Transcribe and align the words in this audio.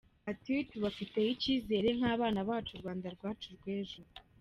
Ati 0.31 0.53
"tubafiteho 0.69 1.29
icyizere 1.35 1.87
nk’abana 1.97 2.39
bacu, 2.49 2.71
u 2.73 2.81
Rwanda 2.81 3.07
rwacu 3.15 3.47
rwejo". 3.57 4.01